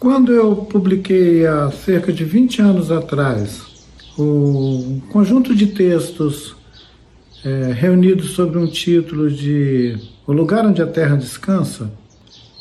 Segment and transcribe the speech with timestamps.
[0.00, 3.60] Quando eu publiquei há cerca de 20 anos atrás
[4.18, 6.56] o conjunto de textos
[7.44, 11.92] é, reunidos sobre um título de O Lugar Onde a Terra Descansa,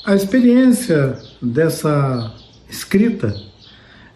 [0.05, 2.35] a experiência dessa
[2.69, 3.33] escrita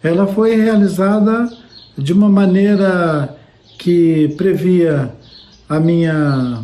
[0.02, 1.50] ela foi realizada
[1.96, 3.34] de uma maneira
[3.78, 5.10] que previa
[5.66, 6.62] a minha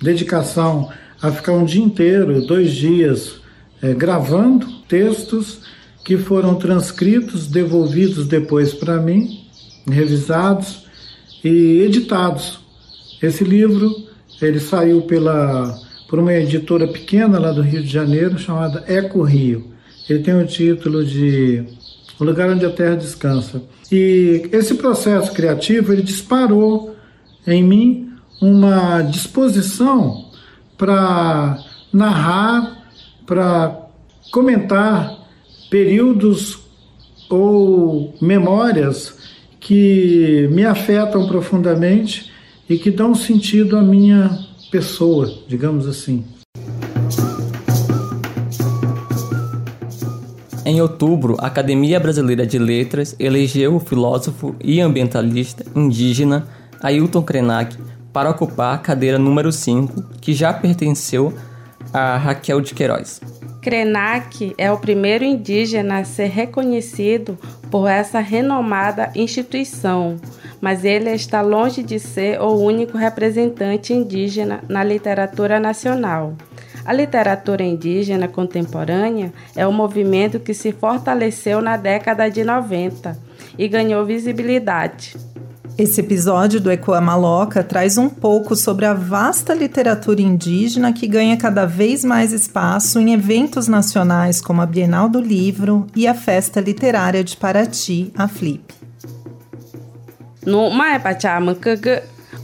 [0.00, 0.88] dedicação
[1.20, 3.41] a ficar um dia inteiro, dois dias,
[3.82, 5.60] é, gravando textos
[6.04, 9.44] que foram transcritos, devolvidos depois para mim,
[9.86, 10.86] revisados
[11.44, 12.60] e editados.
[13.20, 13.92] Esse livro
[14.40, 15.78] ele saiu pela
[16.08, 19.72] por uma editora pequena lá do Rio de Janeiro chamada Eco Rio.
[20.06, 21.64] Ele tem o título de
[22.20, 23.62] O Lugar Onde a Terra Descansa.
[23.90, 26.94] E esse processo criativo ele disparou
[27.46, 28.12] em mim
[28.42, 30.26] uma disposição
[30.76, 31.58] para
[31.90, 32.81] narrar,
[33.26, 33.88] para
[34.30, 35.18] comentar
[35.70, 36.60] períodos
[37.28, 39.16] ou memórias
[39.58, 42.30] que me afetam profundamente
[42.68, 44.38] e que dão sentido à minha
[44.70, 46.24] pessoa, digamos assim.
[50.64, 56.46] Em outubro, a Academia Brasileira de Letras elegeu o filósofo e ambientalista indígena
[56.80, 57.76] Ailton Krenak
[58.12, 61.32] para ocupar a cadeira número 5, que já pertenceu
[61.92, 63.20] a Raquel de Queiroz.
[63.62, 67.38] Krenak é o primeiro indígena a ser reconhecido
[67.70, 70.16] por essa renomada instituição,
[70.60, 76.34] mas ele está longe de ser o único representante indígena na literatura nacional.
[76.84, 83.16] A literatura indígena contemporânea é um movimento que se fortaleceu na década de 90
[83.56, 85.16] e ganhou visibilidade.
[85.78, 91.36] Esse episódio do Ecoa Maloca traz um pouco sobre a vasta literatura indígena que ganha
[91.36, 96.60] cada vez mais espaço em eventos nacionais como a Bienal do Livro e a Festa
[96.60, 98.74] Literária de Paraty, a Flip.
[100.44, 100.70] No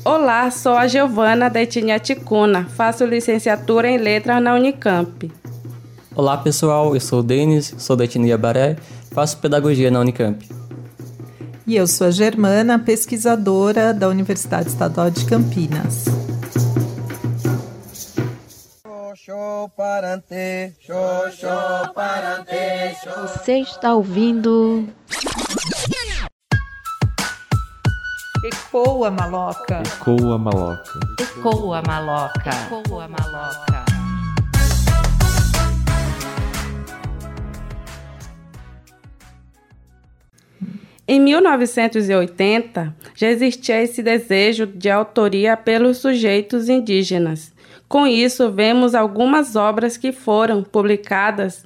[0.05, 5.31] Olá, sou a Giovana da etnia Ticuna, faço licenciatura em Letras na Unicamp.
[6.17, 8.77] Olá pessoal, eu sou o Denis, sou da etnia Baré,
[9.13, 10.58] faço pedagogia na Unicamp.
[11.69, 16.07] E eu sou a Germana, pesquisadora da Universidade Estadual de Campinas.
[23.21, 24.89] Você está ouvindo.
[28.43, 29.83] Ecoa maloca.
[29.83, 31.01] Ecoa maloca.
[31.21, 32.51] Ecoa maloca.
[32.51, 33.68] Ecoa maloca.
[41.11, 47.51] Em 1980, já existia esse desejo de autoria pelos sujeitos indígenas.
[47.89, 51.65] Com isso, vemos algumas obras que foram publicadas,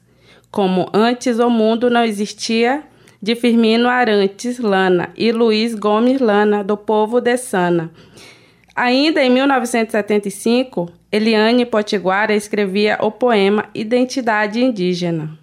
[0.48, 2.84] como Antes o Mundo Não Existia,
[3.20, 7.90] de Firmino Arantes Lana e Luiz Gomes Lana, do povo de Sana.
[8.76, 15.41] Ainda em 1975, Eliane Potiguara escrevia o poema Identidade Indígena.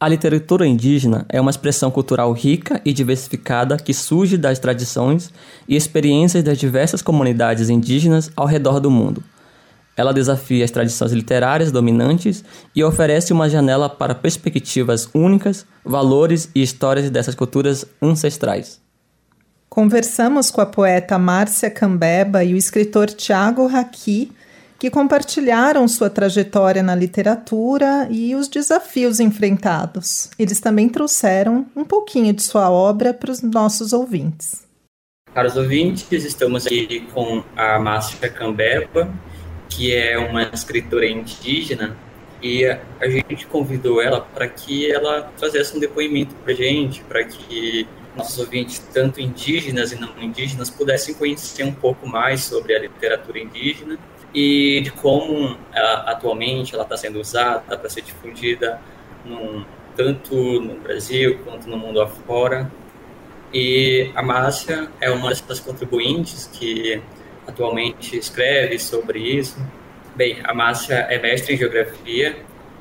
[0.00, 5.32] A literatura indígena é uma expressão cultural rica e diversificada que surge das tradições
[5.66, 9.24] e experiências das diversas comunidades indígenas ao redor do mundo.
[9.96, 12.44] Ela desafia as tradições literárias dominantes
[12.76, 18.80] e oferece uma janela para perspectivas únicas, valores e histórias dessas culturas ancestrais.
[19.68, 24.30] Conversamos com a poeta Márcia Cambeba e o escritor Tiago Raqui
[24.78, 30.30] que compartilharam sua trajetória na literatura e os desafios enfrentados.
[30.38, 34.64] Eles também trouxeram um pouquinho de sua obra para os nossos ouvintes.
[35.34, 39.12] Caros ouvintes, estamos aqui com a Márcia Cambeba,
[39.68, 41.96] que é uma escritora indígena,
[42.40, 47.86] e a gente convidou ela para que ela trazesse um depoimento para gente, para que
[48.16, 53.40] nossos ouvintes, tanto indígenas e não indígenas, pudessem conhecer um pouco mais sobre a literatura
[53.40, 53.98] indígena
[54.34, 58.80] e de como atualmente ela está sendo usada para ser difundida
[59.24, 59.64] num,
[59.96, 62.70] tanto no Brasil quanto no mundo afora.
[63.52, 67.00] E a Márcia é uma das contribuintes que
[67.46, 69.58] atualmente escreve sobre isso.
[70.14, 72.36] Bem, a Márcia é mestre em geografia,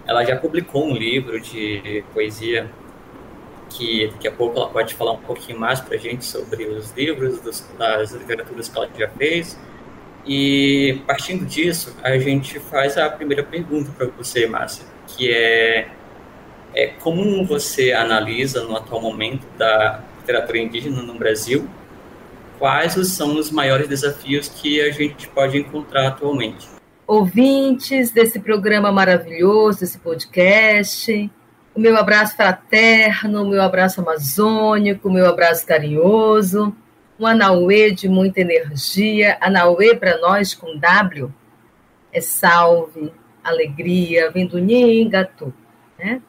[0.05, 2.69] ela já publicou um livro de poesia
[3.69, 6.91] que daqui a pouco ela pode falar um pouquinho mais para a gente sobre os
[6.91, 9.57] livros, dos, das literaturas que ela já fez
[10.27, 15.88] e partindo disso, a gente faz a primeira pergunta para você, Márcia, que é,
[16.75, 21.69] é como você analisa no atual momento da literatura indígena no Brasil?
[22.59, 26.68] Quais são os maiores desafios que a gente pode encontrar atualmente?
[27.06, 31.31] Ouvintes desse programa maravilhoso, desse podcast,
[31.73, 36.75] o meu abraço fraterno, o meu abraço amazônico, o meu abraço carinhoso,
[37.19, 39.37] um Anauê de muita energia.
[39.41, 41.33] Anauê para nós com W
[42.11, 43.11] é salve,
[43.43, 45.53] alegria, vem do Nhingatu,
[45.97, 46.21] né?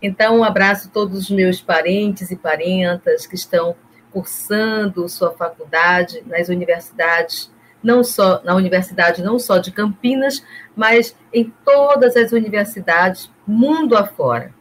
[0.00, 3.74] Então, um abraço a todos os meus parentes e parentas que estão
[4.12, 7.50] cursando sua faculdade nas universidades,
[7.82, 14.54] não só na universidade não só de Campinas, mas em todas as universidades mundo afora.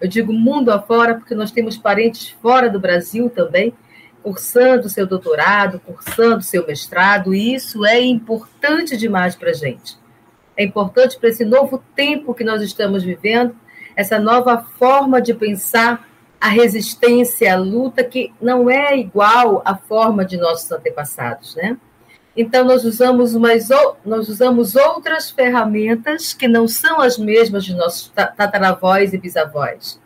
[0.00, 3.74] Eu digo mundo afora porque nós temos parentes fora do Brasil também,
[4.28, 9.96] cursando seu doutorado, cursando seu mestrado, e isso é importante demais para a gente.
[10.54, 13.56] É importante para esse novo tempo que nós estamos vivendo,
[13.96, 16.06] essa nova forma de pensar
[16.38, 21.78] a resistência, a luta, que não é igual à forma de nossos antepassados, né?
[22.36, 23.66] Então, nós usamos, umas,
[24.04, 29.98] nós usamos outras ferramentas que não são as mesmas de nossos tataravós e bisavós.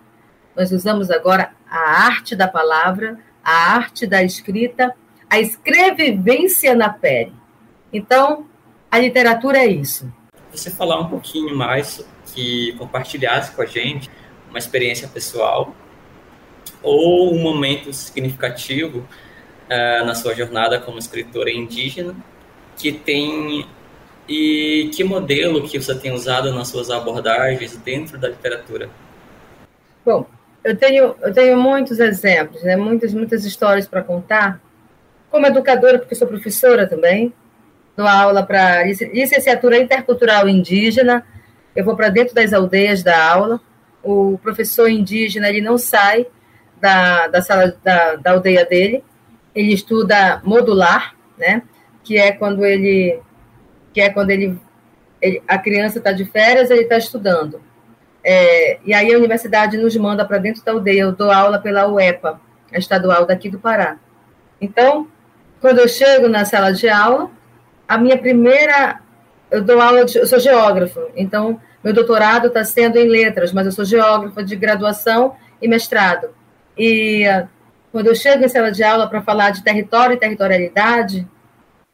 [0.57, 4.95] Nós usamos agora a arte da palavra, a arte da escrita,
[5.29, 7.33] a escrevivência na pele.
[7.93, 8.47] Então,
[8.91, 10.13] a literatura é isso.
[10.51, 12.05] Você falar um pouquinho mais,
[12.35, 14.11] que compartilhasse com a gente
[14.49, 15.75] uma experiência pessoal
[16.83, 22.15] ou um momento significativo uh, na sua jornada como escritora indígena
[22.77, 23.67] que tem
[24.29, 28.89] e que modelo que você tem usado nas suas abordagens dentro da literatura?
[30.05, 30.27] Bom,
[30.65, 32.77] eu tenho eu tenho muitos exemplos, né?
[32.77, 34.61] Muitas muitas histórias para contar.
[35.31, 37.33] Como educadora, porque sou professora também,
[37.97, 41.27] dou aula para licenciatura intercultural indígena.
[41.75, 43.61] Eu vou para dentro das aldeias da aula.
[44.03, 46.27] O professor indígena ele não sai
[46.81, 49.03] da, da sala da, da aldeia dele.
[49.55, 51.63] Ele estuda modular, né?
[52.03, 53.21] que é quando ele
[53.93, 54.59] que é quando ele,
[55.21, 57.61] ele a criança está de férias, ele está estudando.
[58.25, 61.03] É, e aí a universidade nos manda para dentro da aldeia.
[61.03, 62.41] Eu dou aula pela UEPA,
[62.73, 63.97] a estadual daqui do Pará.
[64.61, 65.09] Então,
[65.61, 67.31] quando eu chego na sala de aula,
[67.89, 69.01] a minha primeira
[69.53, 73.67] eu dou aula de, eu sou geógrafo, então meu doutorado está sendo em letras, mas
[73.67, 76.31] eu sou geógrafa de graduação e mestrado.
[76.77, 77.25] E
[77.93, 81.29] quando eu chego em sala de aula para falar de território e territorialidade,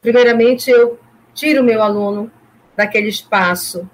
[0.01, 1.01] primeiramente eu
[1.35, 2.31] tiro o meu aluno
[2.77, 3.91] daquele espaço,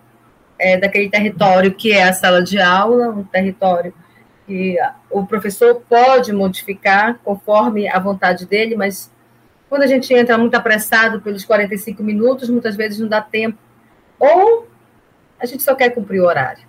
[0.59, 3.93] é, daquele território que é a sala de aula, um território
[4.47, 4.77] que
[5.11, 9.11] o professor pode modificar conforme a vontade dele, mas
[9.69, 13.59] quando a gente entra muito apressado pelos 45 minutos, muitas vezes não dá tempo,
[14.19, 14.69] ou
[15.41, 16.63] a gente só quer cumprir o horário.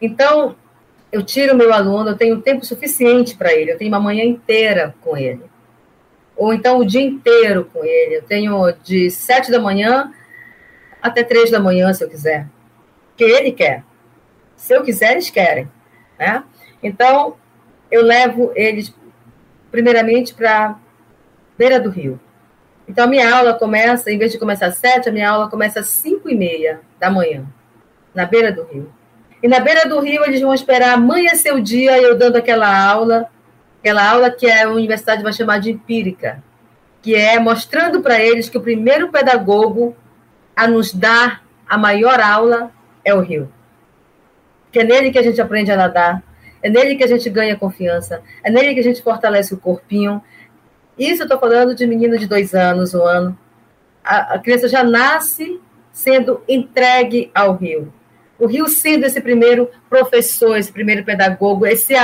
[0.00, 0.54] Então,
[1.10, 4.24] eu tiro o meu aluno, eu tenho tempo suficiente para ele, eu tenho uma manhã
[4.24, 5.42] inteira com ele
[6.38, 8.16] ou então o dia inteiro com ele.
[8.16, 10.12] Eu tenho de sete da manhã
[11.02, 12.46] até três da manhã, se eu quiser.
[13.18, 13.84] Que ele quer.
[14.56, 15.70] Se eu quiser, eles querem.
[16.18, 16.42] Né?
[16.82, 17.36] Então,
[17.90, 18.94] eu levo eles,
[19.70, 20.78] primeiramente, para
[21.58, 22.18] beira do rio.
[22.88, 25.80] Então, a minha aula começa, em vez de começar às sete, a minha aula começa
[25.80, 27.44] às cinco e meia da manhã,
[28.14, 28.90] na beira do rio.
[29.42, 33.28] E na beira do rio, eles vão esperar amanhecer o dia, eu dando aquela aula
[33.80, 36.42] aquela aula que a universidade vai chamar de empírica,
[37.00, 39.96] que é mostrando para eles que o primeiro pedagogo
[40.54, 42.70] a nos dar a maior aula
[43.08, 43.50] é o rio.
[44.70, 46.22] Que é nele que a gente aprende a nadar,
[46.62, 50.22] é nele que a gente ganha confiança, é nele que a gente fortalece o corpinho.
[50.98, 53.38] Isso eu estou falando de menino de dois anos, um ano.
[54.04, 55.60] A, a criança já nasce
[55.92, 57.92] sendo entregue ao rio.
[58.38, 61.94] O rio sendo esse primeiro professor, esse primeiro pedagogo, esse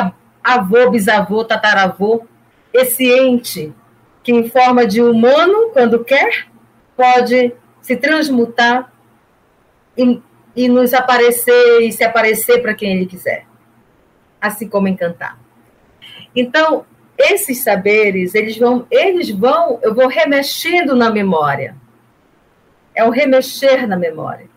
[0.43, 2.25] avô, bisavô, tataravô,
[2.73, 3.73] esse ente
[4.23, 6.49] que, em forma de humano, quando quer,
[6.97, 8.93] pode se transmutar
[9.97, 10.21] e,
[10.55, 13.47] e nos aparecer e se aparecer para quem ele quiser,
[14.41, 15.39] assim como encantar.
[16.35, 16.85] Então,
[17.17, 21.77] esses saberes, eles vão, eles vão, eu vou remexendo na memória.
[22.95, 24.49] É um remexer na memória.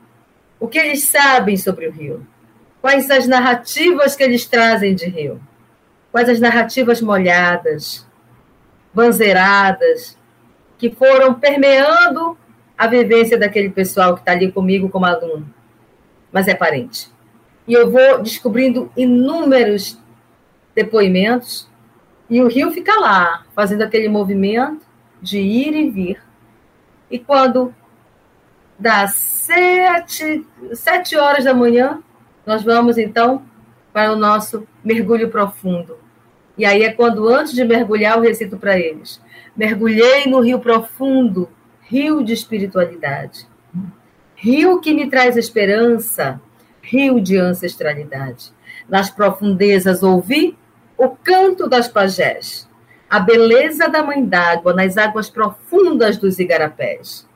[0.59, 2.25] O que eles sabem sobre o rio?
[2.81, 5.41] Quais as narrativas que eles trazem de rio?
[6.17, 8.03] quais as narrativas molhadas,
[8.91, 10.17] banzeiradas,
[10.77, 12.35] que foram permeando
[12.75, 15.47] a vivência daquele pessoal que está ali comigo como aluno,
[16.37, 17.09] mas é parente.
[17.67, 19.97] E eu vou descobrindo inúmeros
[20.75, 21.67] depoimentos,
[22.29, 24.85] e o rio fica lá, fazendo aquele movimento
[25.19, 26.21] de ir e vir.
[27.09, 27.73] E quando
[28.77, 32.03] dá sete, sete horas da manhã,
[32.45, 33.41] nós vamos então
[33.91, 35.97] para o nosso mergulho profundo.
[36.55, 39.19] E aí é quando, antes de mergulhar, eu recito para eles:
[39.55, 41.49] Mergulhei no rio profundo,
[41.81, 43.47] rio de espiritualidade,
[44.37, 46.39] rio que me traz esperança,
[46.81, 48.55] rio de ancestralidade.
[48.87, 50.57] nas profundezas ouvi
[50.97, 52.69] o canto das pajés,
[53.09, 57.27] a beleza da mãe d'água nas águas profundas dos igarapés.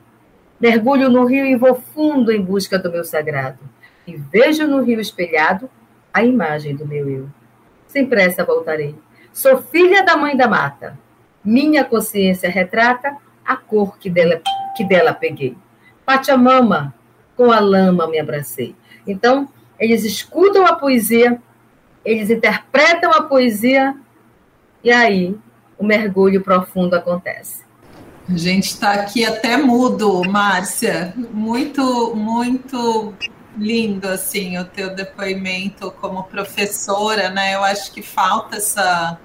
[0.60, 3.60] Mergulho no rio e vou fundo em busca do meu sagrado,
[4.08, 5.70] e vejo no rio espelhado
[6.14, 7.28] a imagem do meu eu.
[7.88, 8.96] Sem pressa voltarei.
[9.34, 10.98] Sou filha da mãe da mata.
[11.44, 14.40] Minha consciência retrata a cor que dela,
[14.78, 15.58] que dela peguei.
[16.06, 16.94] Pachamama,
[17.36, 18.76] com a lama me abracei.
[19.06, 21.42] Então, eles escutam a poesia,
[22.06, 23.96] eles interpretam a poesia,
[24.84, 25.36] e aí
[25.78, 27.64] o mergulho profundo acontece.
[28.30, 31.14] A gente está aqui até mudo, Márcia.
[31.32, 33.14] Muito, muito
[33.58, 37.56] lindo assim o teu depoimento como professora, né?
[37.56, 39.20] Eu acho que falta essa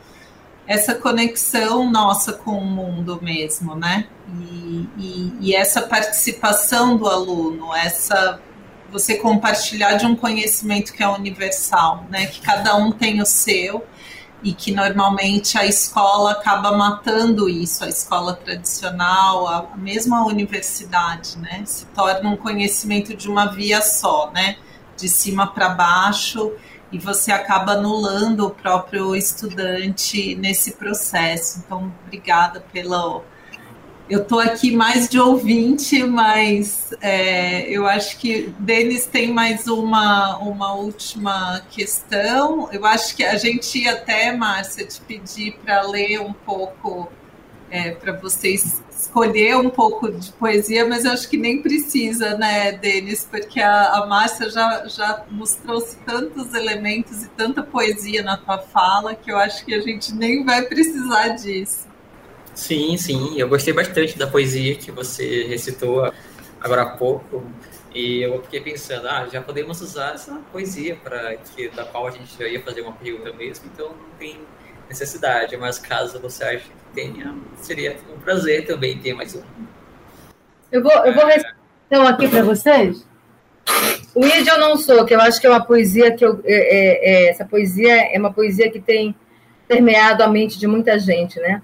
[0.67, 4.07] essa conexão nossa com o mundo mesmo, né?
[4.41, 4.89] E,
[5.41, 8.41] e, essa participação do aluno, essa
[8.91, 12.27] você compartilhar de um conhecimento que é universal, né?
[12.27, 13.85] Que cada um tem o seu
[14.43, 21.37] e que normalmente a escola acaba matando isso, a escola tradicional, a, mesmo a universidade,
[21.39, 21.63] né?
[21.65, 24.57] Se torna um conhecimento de uma via só, né?
[24.97, 26.53] De cima para baixo
[26.93, 31.63] e você acaba anulando o próprio estudante nesse processo.
[31.65, 33.23] Então, obrigada pelo
[34.09, 40.39] eu estou aqui mais de ouvinte, mas é, eu acho que Denis tem mais uma,
[40.39, 42.69] uma última questão.
[42.73, 47.11] Eu acho que a gente ia até, Márcia, te pedir para ler um pouco,
[47.69, 52.73] é, para vocês escolher um pouco de poesia, mas eu acho que nem precisa, né,
[52.73, 58.37] Denis, porque a, a Márcia já, já nos trouxe tantos elementos e tanta poesia na
[58.37, 61.96] tua fala que eu acho que a gente nem vai precisar disso.
[62.57, 63.39] Sim, sim.
[63.39, 66.11] Eu gostei bastante da poesia que você recitou
[66.59, 67.45] agora há pouco.
[67.95, 72.11] E eu fiquei pensando, ah, já podemos usar essa poesia para que da qual a
[72.11, 74.41] gente já ia fazer uma pergunta mesmo, então não tem
[74.89, 75.55] necessidade.
[75.57, 79.43] Mas caso você ache que tenha, seria um prazer também ter mais um.
[80.73, 81.25] Eu vou, eu vou
[81.87, 83.07] então aqui para vocês.
[84.15, 86.55] O Índio eu não sou, que eu acho que é uma poesia que eu, é,
[86.55, 89.15] é, é, essa poesia é uma poesia que tem
[89.69, 91.61] permeado a mente de muita gente, né?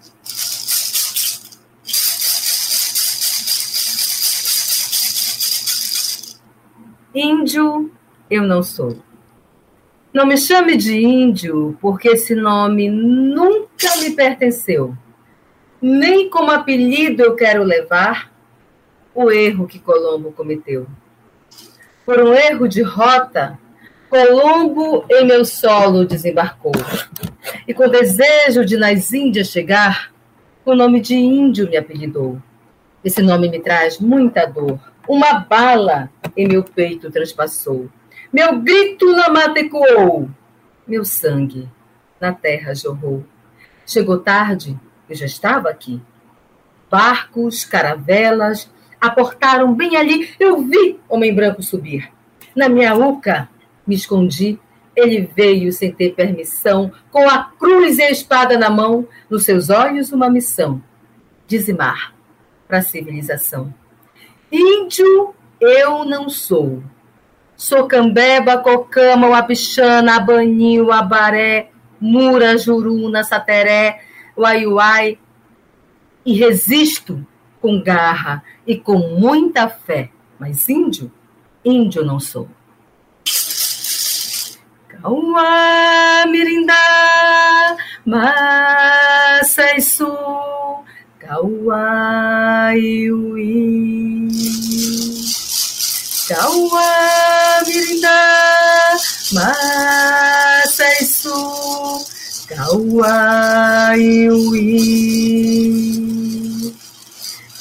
[7.15, 7.91] Índio
[8.31, 8.97] eu não sou.
[10.15, 14.97] Não me chame de índio, porque esse nome nunca me pertenceu.
[15.81, 18.33] Nem como apelido eu quero levar
[19.15, 20.87] o erro que Colombo cometeu.
[22.07, 23.59] Por um erro de rota,
[24.09, 26.73] Colombo em meu solo desembarcou.
[27.69, 30.13] E com desejo de nas Índias chegar,
[30.65, 32.41] o nome de índio me apelidou.
[33.05, 37.89] Esse nome me traz muita dor uma bala em meu peito transpassou.
[38.33, 40.31] Meu grito na mata ecoou.
[40.87, 41.69] Meu sangue
[42.21, 43.25] na terra jorrou.
[43.87, 44.79] Chegou tarde,
[45.09, 46.01] eu já estava aqui.
[46.91, 50.31] Barcos, caravelas, aportaram bem ali.
[50.39, 52.11] Eu vi homem branco subir.
[52.55, 53.49] Na minha uca,
[53.87, 54.59] me escondi.
[54.95, 59.71] Ele veio sem ter permissão, com a cruz e a espada na mão, nos seus
[59.71, 60.83] olhos uma missão:
[61.47, 62.15] dizimar
[62.69, 63.73] para a civilização.
[64.53, 66.83] Índio eu não sou.
[67.57, 74.03] Sou cambeba, cocama, uabixana, abaninho, abaré, mura, juruna, sateré,
[74.37, 75.19] uaiuai.
[76.27, 77.27] E resisto
[77.61, 80.11] com garra e com muita fé.
[80.39, 81.11] Mas índio,
[81.65, 82.49] índio não sou.
[84.89, 87.77] Cauá, mirindá,
[89.81, 90.85] sul,
[91.19, 94.02] cauá, iuí.
[96.33, 96.89] Kawa
[97.69, 98.17] Mirinda
[99.37, 101.37] Masaisu
[102.49, 103.13] Kawa
[104.01, 104.73] Iwi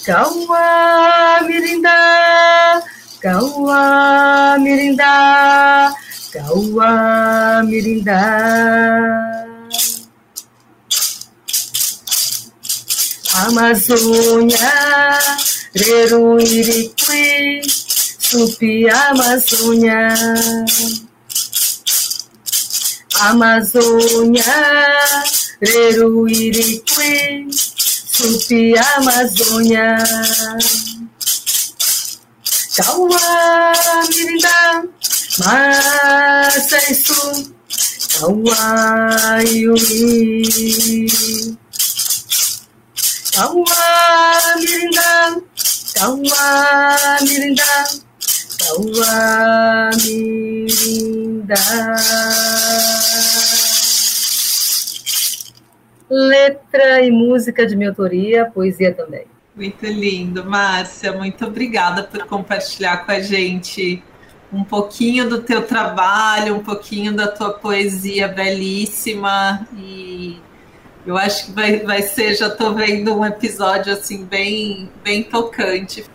[0.08, 0.64] Kawa
[1.44, 2.00] Mirinda.
[3.20, 3.84] Kawa
[4.64, 5.16] Mirinda.
[6.32, 6.92] Kawa
[7.68, 8.24] Mirinda.
[13.36, 14.72] Amazônia
[15.76, 17.60] Reruiriqui
[18.32, 20.16] Tupi Amazônia,
[23.20, 24.44] Amazônia,
[25.60, 27.50] Reruiriqui,
[28.16, 29.98] Tupi Amazônia,
[32.78, 33.74] Cauá,
[34.08, 34.88] Mirinda,
[35.40, 37.52] Maceiçu,
[38.18, 41.08] Cauá, Iuí,
[43.34, 45.42] Cauá, Mirinda,
[45.96, 47.72] Cauá, Mirinda,
[48.78, 51.56] Uá, mirinda.
[56.10, 59.26] Letra e música de minha autoria, poesia também.
[59.56, 61.12] Muito lindo, Márcia.
[61.12, 64.04] Muito obrigada por compartilhar com a gente
[64.52, 70.38] um pouquinho do teu trabalho, um pouquinho da tua poesia belíssima e
[71.06, 76.06] eu acho que vai, vai ser, já estou vendo um episódio assim bem, bem tocante.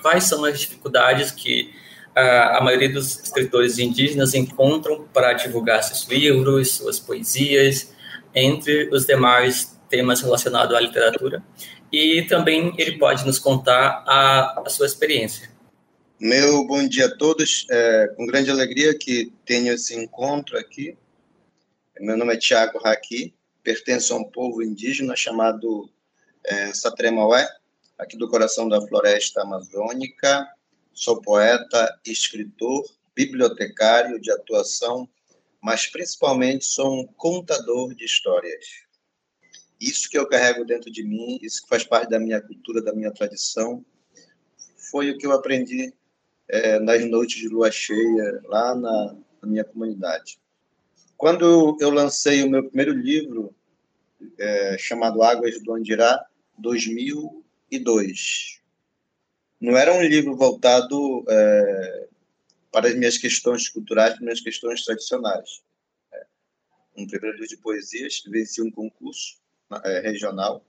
[0.00, 1.72] Quais são as dificuldades que
[2.14, 7.92] a, a maioria dos escritores indígenas encontram para divulgar seus livros, suas poesias,
[8.34, 11.42] entre os demais temas relacionados à literatura?
[11.92, 15.50] E também ele pode nos contar a, a sua experiência.
[16.20, 17.66] Meu bom dia a todos.
[17.70, 20.96] É, com grande alegria que tenho esse encontro aqui.
[21.98, 25.90] Meu nome é Tiago Raqui, pertenço a um povo indígena chamado
[26.44, 27.48] é, Satremaué,
[28.00, 30.48] aqui do coração da floresta amazônica.
[30.92, 32.82] Sou poeta, escritor,
[33.14, 35.08] bibliotecário de atuação,
[35.62, 38.64] mas principalmente sou um contador de histórias.
[39.78, 42.94] Isso que eu carrego dentro de mim, isso que faz parte da minha cultura, da
[42.94, 43.84] minha tradição,
[44.90, 45.92] foi o que eu aprendi
[46.48, 50.40] é, nas noites de lua cheia, lá na, na, minha comunidade.
[51.16, 53.54] Quando eu lancei o meu primeiro livro,
[54.38, 56.26] é, chamado Águas do Andirá,
[57.70, 58.60] 2002,
[59.60, 62.08] não era um livro voltado é,
[62.72, 65.62] para as minhas questões culturais, para as minhas questões tradicionais.
[66.12, 66.26] É,
[66.96, 69.38] um primeiro livro de poesias, venci um concurso
[69.84, 70.64] é, regional,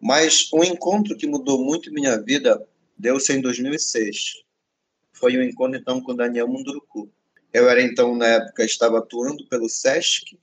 [0.00, 4.44] mas um encontro que mudou muito minha vida deu-se em 2006
[5.18, 7.10] foi um encontro então com Daniel Munduruku.
[7.52, 10.38] Eu era então na época estava atuando pelo SESC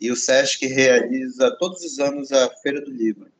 [0.00, 3.30] e o SESC realiza todos os anos a Feira do Livro.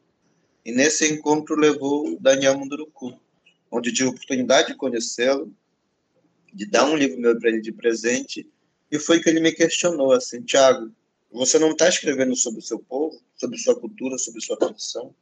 [0.65, 3.19] E nesse encontro levou Daniel Munduruku,
[3.71, 5.55] onde tive a oportunidade de conhecê-lo,
[6.53, 8.47] de dar um livro meu para ele de presente,
[8.91, 10.93] e foi que ele me questionou assim, Tiago,
[11.31, 15.15] você não está escrevendo sobre o seu povo, sobre sua cultura, sobre sua tradição?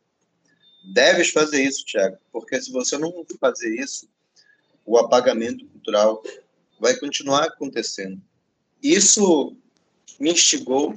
[0.92, 4.08] Deves fazer isso, Tiago, porque se você não fazer isso,
[4.86, 6.22] o apagamento cultural
[6.80, 8.20] vai continuar acontecendo.
[8.82, 9.54] Isso
[10.18, 10.96] me instigou,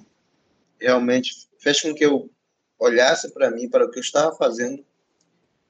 [0.79, 2.29] realmente fez com que eu
[2.81, 4.83] olhasse para mim, para o que eu estava fazendo,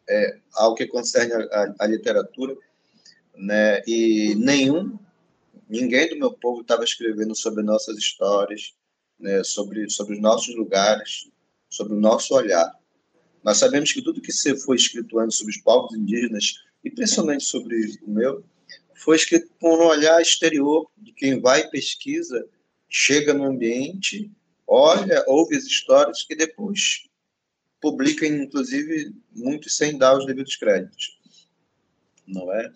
[0.10, 2.56] é, ao que concerne a, a, literatura,
[3.36, 3.84] né?
[3.86, 4.98] E nenhum,
[5.70, 8.74] ninguém do meu povo estava escrevendo sobre nossas histórias,
[9.20, 9.44] né?
[9.44, 11.30] Sobre sobre os nossos lugares,
[11.70, 12.72] sobre o nosso olhar.
[13.44, 18.00] Nós sabemos que tudo que foi escrito antes sobre os povos indígenas e principalmente sobre
[18.04, 18.44] o meu,
[18.96, 22.48] foi escrito com um olhar exterior de quem vai pesquisa,
[22.88, 24.32] chega no ambiente,
[24.72, 27.04] olha, ouve as histórias e depois
[27.82, 31.20] publica, inclusive, muitos sem dar os devidos créditos.
[32.26, 32.72] Não é?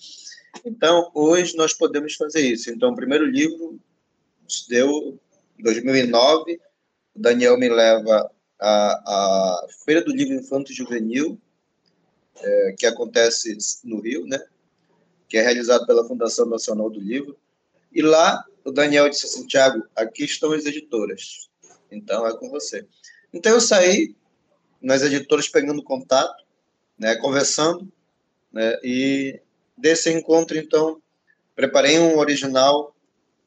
[0.66, 2.70] Então, hoje nós podemos fazer isso.
[2.70, 3.80] Então, o primeiro livro
[4.46, 5.18] se deu
[5.58, 6.60] em 2009,
[7.16, 8.30] o Daniel me leva
[8.60, 11.40] à, à Feira do Livro Infanto Juvenil,
[12.38, 14.44] é, que acontece no Rio, né?
[15.30, 17.38] que é realizado pela Fundação Nacional do Livro.
[17.90, 21.50] E lá o Daniel disse assim, Tiago, aqui estão as editoras,
[21.96, 22.86] então é com você.
[23.34, 24.16] Então eu saí
[24.82, 26.44] nas editoras pegando contato,
[26.98, 27.92] né, conversando,
[28.52, 29.40] né, e
[29.78, 31.02] desse encontro, então,
[31.56, 32.96] preparei um original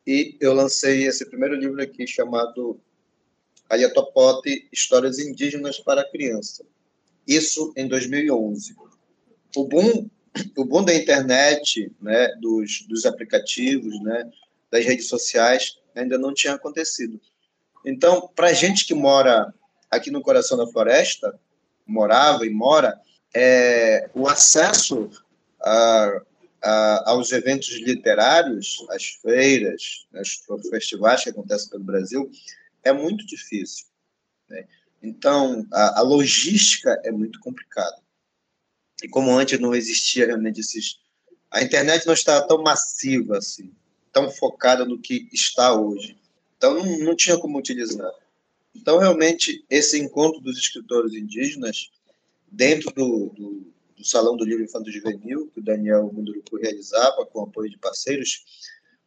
[0.06, 2.80] e eu lancei esse primeiro livro aqui chamado
[3.68, 6.64] Ayatopote, Histórias Indígenas para Criança.
[7.26, 8.74] Isso em 2011.
[9.54, 10.08] O boom,
[10.56, 14.30] o boom da internet, né, dos, dos aplicativos, né,
[14.70, 17.20] das redes sociais, ainda não tinha acontecido.
[17.88, 19.52] Então, para gente que mora
[19.90, 21.40] aqui no coração da floresta,
[21.86, 23.00] morava e mora,
[23.34, 25.08] é, o acesso
[25.58, 26.22] a,
[26.62, 32.30] a, aos eventos literários, às feiras, aos festivais que acontecem pelo Brasil,
[32.84, 33.86] é muito difícil.
[34.50, 34.66] Né?
[35.02, 37.96] Então, a, a, logística é muito complicada.
[39.02, 41.00] E como antes não existia realmente esses.
[41.50, 43.72] A internet não estava tão massiva assim,
[44.12, 46.17] tão focada no que está hoje.
[46.58, 48.12] Então, não, não tinha como utilizar.
[48.74, 51.90] Então, realmente, esse encontro dos escritores indígenas,
[52.46, 57.44] dentro do, do, do Salão do Livro Infanto Juvenil, que o Daniel Munduruku realizava, com
[57.44, 58.44] apoio de parceiros,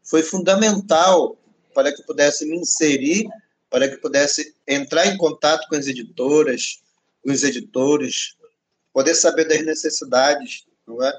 [0.03, 1.37] foi fundamental
[1.75, 3.29] para que pudesse me inserir
[3.71, 6.83] para que pudesse entrar em contato com as editoras,
[7.23, 8.35] os editores,
[8.91, 11.13] poder saber das necessidades, não é?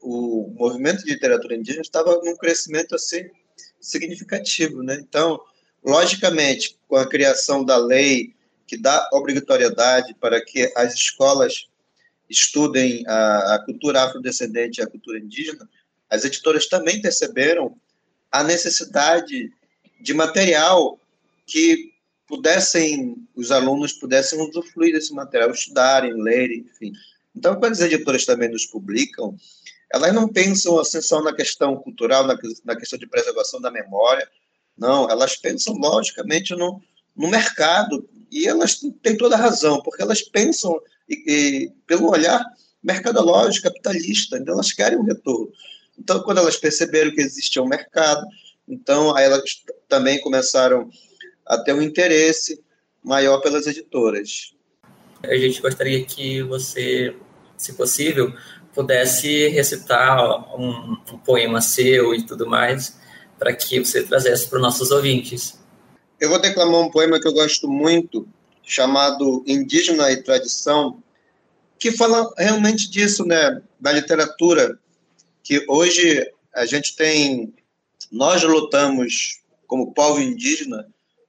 [0.00, 3.30] O movimento de literatura indígena estava num crescimento assim
[3.80, 4.96] significativo, né?
[5.00, 5.40] Então,
[5.84, 8.34] logicamente, com a criação da lei
[8.66, 11.66] que dá obrigatoriedade para que as escolas
[12.28, 15.68] estudem a, a cultura afrodescendente e a cultura indígena,
[16.08, 17.76] as editoras também perceberam
[18.32, 19.52] a necessidade
[20.00, 20.98] de material
[21.46, 21.92] que
[22.26, 26.92] pudessem, os alunos pudessem usufruir desse material, estudarem, lerem, enfim.
[27.36, 29.36] Então, quando as editoras também nos publicam,
[29.92, 34.28] elas não pensam assim só na questão cultural, na, na questão de preservação da memória,
[34.76, 36.80] não, elas pensam logicamente no,
[37.16, 42.44] no mercado, e elas têm toda a razão, porque elas pensam e, e, pelo olhar
[42.82, 45.52] mercadológico, capitalista, então elas querem um retorno.
[45.96, 48.26] Então, quando elas perceberam que existia um mercado,
[48.68, 50.90] então aí elas também começaram
[51.46, 52.60] a ter um interesse
[53.02, 54.52] maior pelas editoras.
[55.22, 57.14] A gente gostaria que você,
[57.56, 58.34] se possível,
[58.74, 62.98] pudesse recitar um, um poema seu e tudo mais,
[63.38, 65.58] para que você trazesse para os nossos ouvintes.
[66.20, 68.26] Eu vou declamar um poema que eu gosto muito,
[68.62, 71.02] chamado Indígena e Tradição,
[71.78, 74.78] que fala realmente disso, né, da literatura,
[75.42, 77.52] que hoje a gente tem,
[78.10, 80.86] nós lutamos como povo indígena,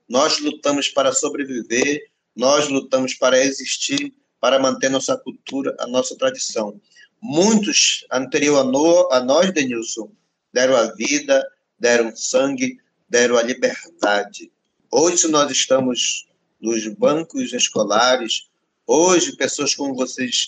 [0.07, 6.79] nós lutamos para sobreviver, nós lutamos para existir, para manter nossa cultura, a nossa tradição.
[7.19, 10.11] Muitos anterior a, a nós, Denilson,
[10.53, 11.45] deram a vida,
[11.79, 12.77] deram sangue,
[13.09, 14.51] deram a liberdade.
[14.91, 16.27] Hoje nós estamos
[16.59, 18.47] nos bancos escolares,
[18.87, 20.47] hoje pessoas como vocês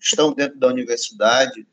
[0.00, 1.66] estão dentro da universidade,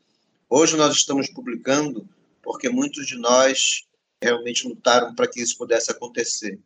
[0.48, 2.08] hoje nós estamos publicando
[2.42, 3.84] porque muitos de nós
[4.20, 6.58] realmente lutaram para que isso pudesse acontecer.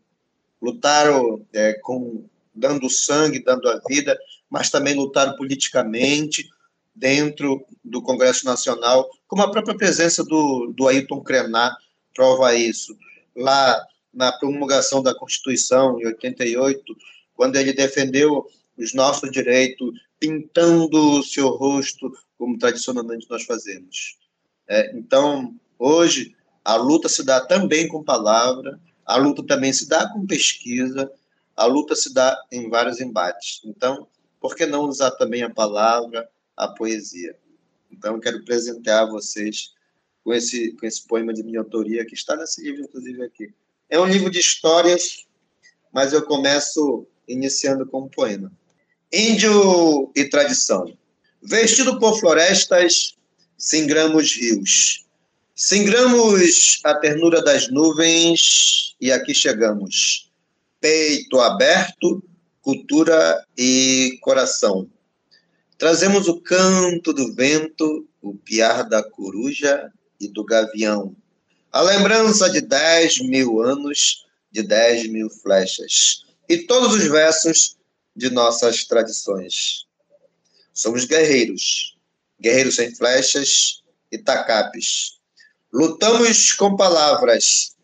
[0.60, 2.24] Lutaram é, com
[2.54, 4.16] dando sangue, dando a vida,
[4.48, 6.48] mas também lutaram politicamente
[6.94, 11.76] dentro do Congresso Nacional, como a própria presença do, do Ayrton Krenar
[12.14, 12.96] prova isso.
[13.36, 16.82] Lá na promulgação da Constituição, em 88,
[17.34, 18.46] quando ele defendeu
[18.78, 24.16] os nossos direitos, pintando o seu rosto, como tradicionalmente nós fazemos.
[24.68, 30.08] É, então, hoje, a luta se dá também com palavra, a luta também se dá
[30.08, 31.10] com pesquisa,
[31.56, 33.60] a luta se dá em vários embates.
[33.64, 34.08] Então,
[34.40, 37.36] por que não usar também a palavra, a poesia?
[37.90, 39.73] Então, quero presentear vocês
[40.24, 43.52] com esse, com esse poema de minha autoria, que está nesse livro, inclusive, aqui.
[43.90, 45.26] É um livro de histórias,
[45.92, 48.50] mas eu começo iniciando com um poema.
[49.12, 50.96] Índio e tradição.
[51.42, 53.14] Vestido por florestas,
[53.58, 55.04] singramos rios.
[55.54, 60.32] Singramos a ternura das nuvens e aqui chegamos.
[60.80, 62.24] Peito aberto,
[62.60, 64.90] cultura e coração.
[65.76, 71.14] Trazemos o canto do vento, o piar da coruja e do gavião
[71.74, 77.76] a lembrança de 10 mil anos, de 10 mil flechas, e todos os versos
[78.14, 79.84] de nossas tradições.
[80.72, 81.96] Somos guerreiros,
[82.40, 85.18] guerreiros sem flechas e tacapes.
[85.72, 87.74] Lutamos com palavras,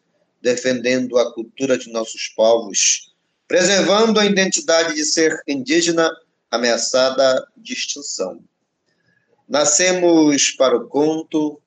[0.41, 3.13] defendendo a cultura de nossos povos,
[3.49, 6.09] preservando a identidade de ser indígena
[6.49, 8.41] ameaçada de extinção.
[9.49, 11.61] Nascemos para o conto,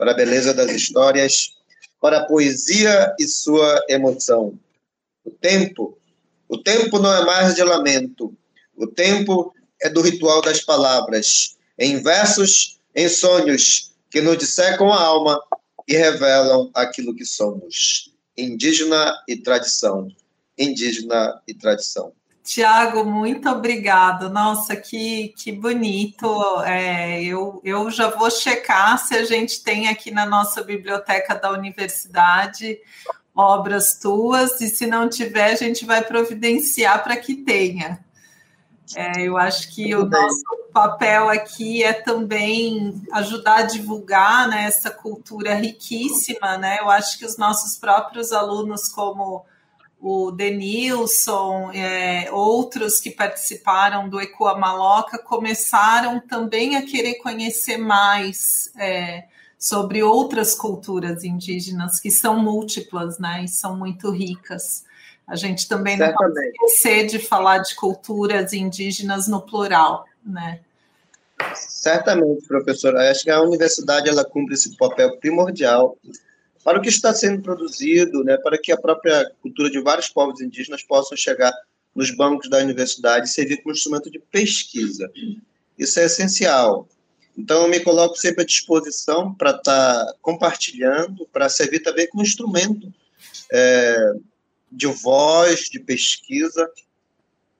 [0.00, 1.52] para a beleza das histórias,
[2.00, 4.58] para a poesia e sua emoção.
[5.22, 5.98] O tempo,
[6.48, 8.34] o tempo não é mais de lamento.
[8.74, 14.98] O tempo é do ritual das palavras, em versos, em sonhos que nos dissecam a
[14.98, 15.38] alma
[15.86, 18.10] e revelam aquilo que somos.
[18.34, 20.08] Indígena e tradição.
[20.56, 22.14] Indígena e tradição.
[22.50, 24.28] Tiago, muito obrigado.
[24.28, 26.26] Nossa, que, que bonito.
[26.64, 31.52] É, eu, eu já vou checar se a gente tem aqui na nossa biblioteca da
[31.52, 32.80] universidade
[33.32, 38.04] obras tuas, e se não tiver, a gente vai providenciar para que tenha.
[38.96, 44.90] É, eu acho que o nosso papel aqui é também ajudar a divulgar né, essa
[44.90, 46.58] cultura riquíssima.
[46.58, 46.78] Né?
[46.80, 49.46] Eu acho que os nossos próprios alunos, como
[50.00, 58.72] o Denilson, é, outros que participaram do Ecoa Maloca, começaram também a querer conhecer mais
[58.78, 59.24] é,
[59.58, 64.84] sobre outras culturas indígenas, que são múltiplas né, e são muito ricas.
[65.28, 70.60] A gente também não pode esquecer de falar de culturas indígenas no plural, né?
[71.54, 73.10] Certamente, professora.
[73.10, 75.96] Acho que a universidade ela cumpre esse papel primordial
[76.62, 80.40] para o que está sendo produzido, né, para que a própria cultura de vários povos
[80.40, 81.52] indígenas possam chegar
[81.94, 85.10] nos bancos da universidade e servir como instrumento de pesquisa.
[85.78, 86.86] Isso é essencial.
[87.36, 92.22] Então, eu me coloco sempre à disposição para estar tá compartilhando, para servir também como
[92.22, 92.92] instrumento
[93.50, 94.12] é,
[94.70, 96.70] de voz, de pesquisa,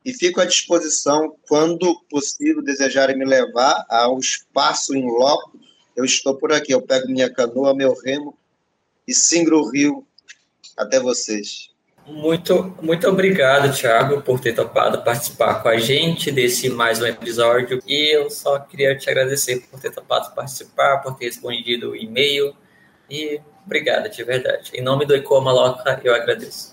[0.05, 5.59] e fico à disposição quando possível desejarem me levar ao espaço em loco.
[5.97, 8.39] Eu estou por aqui, eu pego minha canoa, meu remo
[9.11, 10.07] e singro rio
[10.77, 11.70] até vocês.
[12.07, 17.83] Muito, muito obrigado, Thiago, por ter topado participar com a gente desse mais um episódio.
[17.87, 22.55] E eu só queria te agradecer por ter topado participar, por ter respondido o e-mail.
[23.09, 24.70] E obrigado, de verdade.
[24.75, 26.70] Em nome do Ecoa Maloca, eu agradeço.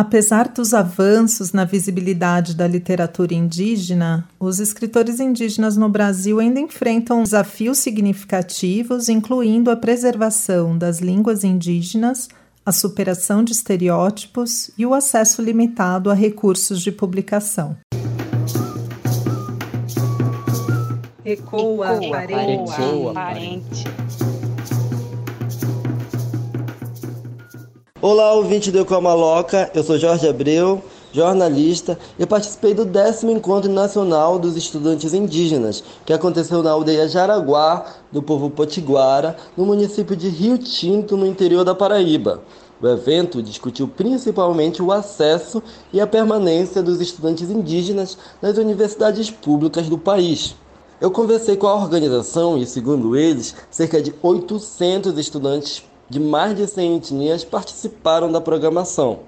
[0.00, 7.22] Apesar dos avanços na visibilidade da literatura indígena, os escritores indígenas no Brasil ainda enfrentam
[7.22, 12.30] desafios significativos, incluindo a preservação das línguas indígenas,
[12.64, 17.76] a superação de estereótipos e o acesso limitado a recursos de publicação.
[21.22, 22.72] Ecoa, Ecoa parente.
[22.72, 23.84] Ecoa, parente.
[28.02, 30.82] Olá, ouvinte do Ecomaloca, eu sou Jorge Abreu,
[31.12, 37.84] jornalista, e participei do décimo Encontro Nacional dos Estudantes Indígenas, que aconteceu na aldeia Jaraguá,
[38.10, 42.40] do povo potiguara, no município de Rio Tinto, no interior da Paraíba.
[42.80, 49.90] O evento discutiu principalmente o acesso e a permanência dos estudantes indígenas nas universidades públicas
[49.90, 50.56] do país.
[50.98, 56.66] Eu conversei com a organização e, segundo eles, cerca de 800 estudantes de mais de
[56.66, 59.20] 100 etnias participaram da programação.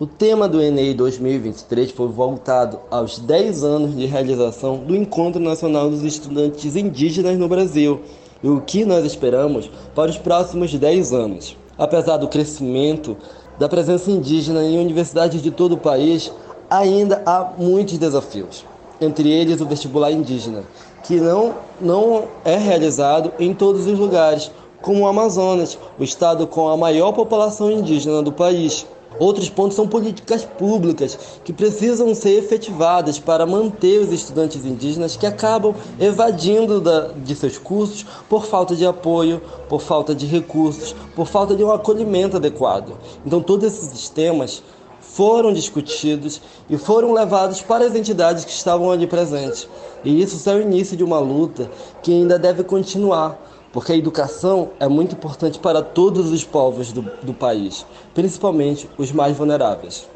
[0.00, 5.88] O tema do Enem 2023 foi voltado aos 10 anos de realização do Encontro Nacional
[5.88, 8.00] dos Estudantes Indígenas no Brasil
[8.42, 11.56] e o que nós esperamos para os próximos 10 anos.
[11.78, 13.16] Apesar do crescimento
[13.56, 16.32] da presença indígena em universidades de todo o país,
[16.68, 18.64] ainda há muitos desafios,
[19.00, 20.64] entre eles o vestibular indígena,
[21.04, 24.50] que não, não é realizado em todos os lugares,
[24.84, 28.86] como o Amazonas, o estado com a maior população indígena do país.
[29.18, 35.24] Outros pontos são políticas públicas que precisam ser efetivadas para manter os estudantes indígenas que
[35.24, 41.26] acabam evadindo da, de seus cursos por falta de apoio, por falta de recursos, por
[41.26, 42.92] falta de um acolhimento adequado.
[43.24, 44.62] Então, todos esses temas
[45.00, 49.66] foram discutidos e foram levados para as entidades que estavam ali presentes.
[50.04, 51.70] E isso é o início de uma luta
[52.02, 57.02] que ainda deve continuar porque a educação é muito importante para todos os povos do,
[57.02, 57.84] do país,
[58.14, 60.08] principalmente os mais vulneráveis.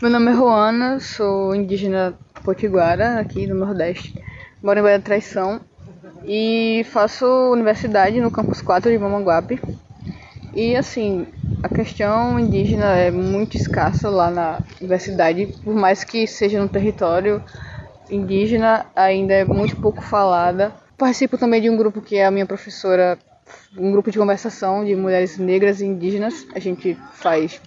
[0.00, 4.14] Meu nome é Roana, sou indígena potiguara aqui no Nordeste,
[4.62, 5.60] moro em Bahia Traição
[6.24, 9.60] e faço universidade no campus 4 de Mamanguape.
[10.54, 11.26] E assim,
[11.62, 17.42] a questão indígena é muito escassa lá na universidade, por mais que seja no território
[18.10, 22.44] indígena, ainda é muito pouco falada Participo também de um grupo que é a minha
[22.44, 23.16] professora,
[23.78, 26.44] um grupo de conversação de mulheres negras e indígenas.
[26.52, 27.60] A gente faz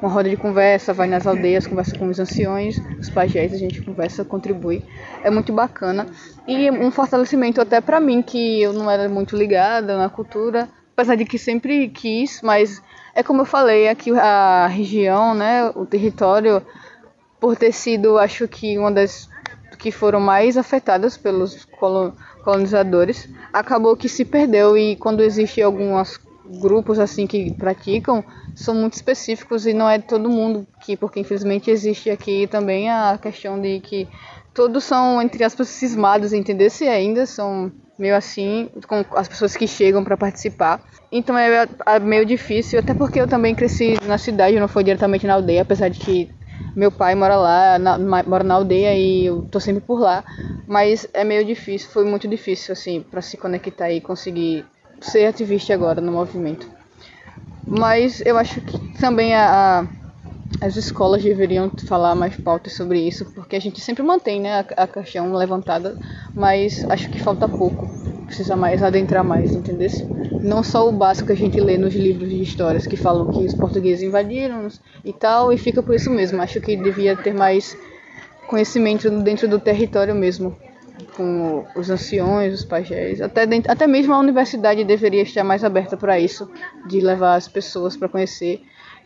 [0.00, 3.82] uma roda de conversa, vai nas aldeias, conversa com os anciões, os pajés, a gente
[3.82, 4.82] conversa, contribui.
[5.22, 6.06] É muito bacana.
[6.48, 11.14] E um fortalecimento até para mim, que eu não era muito ligada na cultura, apesar
[11.14, 12.82] de que sempre quis, mas
[13.14, 16.62] é como eu falei, aqui a região, né, o território,
[17.38, 19.30] por ter sido, acho que uma das
[19.78, 22.31] que foram mais afetadas pelos colonizadores,
[23.52, 26.20] acabou que se perdeu e quando existe alguns
[26.60, 28.24] grupos assim que praticam,
[28.54, 33.18] são muito específicos e não é todo mundo que, porque infelizmente existe aqui também a
[33.20, 34.08] questão de que
[34.52, 39.66] todos são, entre aspas, cismados, entender se ainda são meio assim, com as pessoas que
[39.66, 40.82] chegam para participar.
[41.10, 45.26] Então é, é, meio difícil, até porque eu também cresci na cidade, não foi diretamente
[45.26, 46.30] na aldeia, apesar de que
[46.74, 50.24] meu pai mora lá, na, mora na aldeia e eu tô sempre por lá.
[50.66, 54.64] Mas é meio difícil, foi muito difícil, assim, para se conectar e conseguir
[55.00, 56.68] ser ativista agora no movimento.
[57.66, 59.86] Mas eu acho que também a, a,
[60.62, 64.84] as escolas deveriam falar mais pautas sobre isso, porque a gente sempre mantém né, a,
[64.84, 65.98] a questão levantada,
[66.36, 67.90] mas acho que falta pouco
[68.26, 69.90] precisa mais adentrar mais, entendeu?
[70.40, 73.44] Não só o básico que a gente lê nos livros de histórias que falam que
[73.44, 74.68] os portugueses invadiram
[75.04, 76.40] e tal, e fica por isso mesmo.
[76.40, 77.76] Acho que devia ter mais
[78.46, 80.56] conhecimento dentro do território mesmo,
[81.14, 85.96] com os anciões, os pajés, até, dentro, até mesmo a universidade deveria estar mais aberta
[85.96, 86.50] para isso,
[86.86, 88.62] de levar as pessoas para conhecer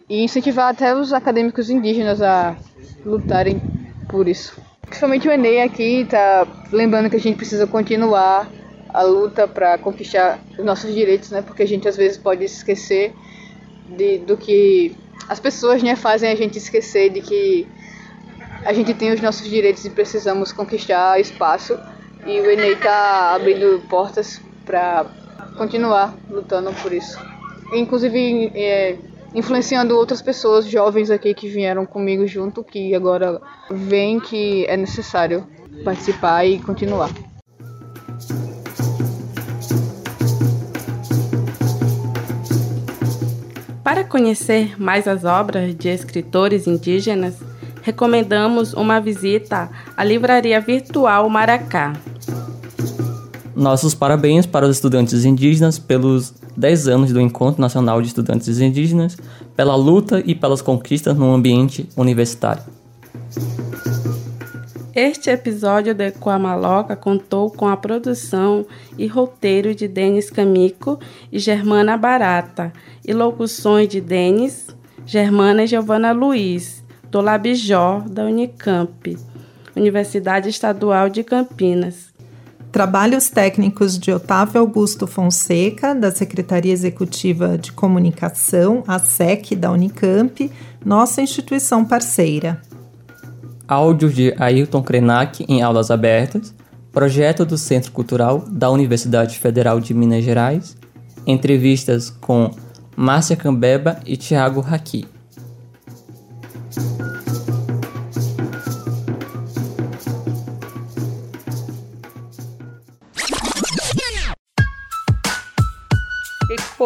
[0.09, 2.57] e incentivar até os acadêmicos indígenas a
[3.05, 3.61] lutarem
[4.09, 4.61] por isso.
[4.83, 8.49] Principalmente o Enem aqui tá lembrando que a gente precisa continuar
[8.89, 11.43] a luta para conquistar os nossos direitos, né?
[11.43, 13.13] Porque a gente às vezes pode esquecer
[13.89, 14.97] de, do que
[15.29, 17.67] as pessoas né, fazem a gente esquecer de que
[18.65, 21.79] a gente tem os nossos direitos e precisamos conquistar espaço.
[22.25, 25.07] E o Enem está abrindo portas para
[25.57, 27.19] continuar lutando por isso.
[27.73, 28.97] Inclusive, é,
[29.37, 33.39] influenciando outras pessoas jovens aqui que vieram comigo junto, que agora
[33.71, 35.47] veem que é necessário
[35.85, 37.11] participar e continuar.
[43.85, 47.37] Para conhecer mais as obras de escritores indígenas,
[47.83, 51.93] recomendamos uma visita à Livraria Virtual Maracá.
[53.55, 59.17] Nossos parabéns para os estudantes indígenas pelos 10 anos do Encontro Nacional de Estudantes Indígenas,
[59.55, 62.63] pela luta e pelas conquistas no ambiente universitário.
[64.95, 68.65] Este episódio de Coamaloca contou com a produção
[68.97, 70.99] e roteiro de Denis Camico
[71.31, 72.73] e Germana Barata,
[73.07, 74.69] e locuções de Denis,
[75.05, 79.19] Germana e Giovana Luiz, do Labijó, da Unicamp,
[79.77, 82.16] Universidade Estadual de Campinas.
[82.77, 90.53] Trabalhos técnicos de Otávio Augusto Fonseca, da Secretaria Executiva de Comunicação, a SEC, da Unicamp,
[90.85, 92.61] nossa instituição parceira.
[93.67, 96.55] Áudios de Ailton Krenak em aulas abertas,
[96.93, 100.77] projeto do Centro Cultural da Universidade Federal de Minas Gerais,
[101.27, 102.51] entrevistas com
[102.95, 105.07] Márcia Cambeba e Tiago Haki.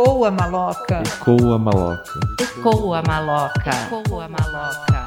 [0.00, 1.02] Ecoa maloca.
[1.02, 2.20] Ecoa maloca.
[2.40, 3.70] Ecoa maloca.
[3.92, 4.99] Ecoa maloca.